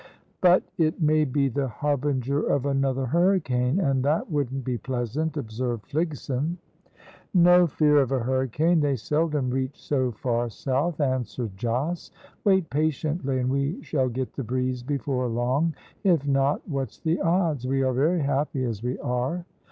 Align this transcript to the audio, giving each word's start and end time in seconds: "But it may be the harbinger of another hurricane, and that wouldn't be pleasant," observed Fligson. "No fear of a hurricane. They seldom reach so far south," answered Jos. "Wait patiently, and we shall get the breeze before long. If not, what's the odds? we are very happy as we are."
"But 0.41 0.63
it 0.79 0.99
may 0.99 1.25
be 1.25 1.47
the 1.47 1.67
harbinger 1.67 2.41
of 2.41 2.65
another 2.65 3.05
hurricane, 3.05 3.79
and 3.79 4.03
that 4.03 4.31
wouldn't 4.31 4.63
be 4.65 4.79
pleasant," 4.79 5.37
observed 5.37 5.85
Fligson. 5.91 6.57
"No 7.35 7.67
fear 7.67 7.97
of 7.97 8.11
a 8.11 8.17
hurricane. 8.23 8.79
They 8.79 8.95
seldom 8.95 9.51
reach 9.51 9.79
so 9.79 10.11
far 10.11 10.49
south," 10.49 10.99
answered 10.99 11.55
Jos. 11.55 12.09
"Wait 12.43 12.67
patiently, 12.71 13.37
and 13.37 13.51
we 13.51 13.79
shall 13.83 14.09
get 14.09 14.33
the 14.33 14.43
breeze 14.43 14.81
before 14.81 15.27
long. 15.27 15.75
If 16.03 16.25
not, 16.27 16.67
what's 16.67 16.97
the 16.99 17.19
odds? 17.21 17.67
we 17.67 17.83
are 17.83 17.93
very 17.93 18.21
happy 18.21 18.63
as 18.65 18.81
we 18.81 18.97
are." 19.01 19.45